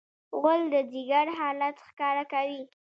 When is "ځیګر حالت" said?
0.91-1.75